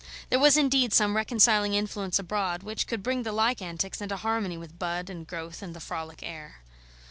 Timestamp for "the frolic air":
5.75-6.63